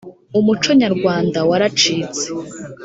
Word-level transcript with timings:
umuco 0.39 0.69
nyarwanda 0.79 1.37
waracitse 1.49 2.25